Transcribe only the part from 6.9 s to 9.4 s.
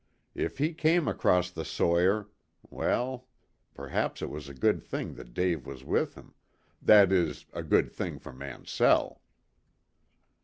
is, a good thing for Mansell.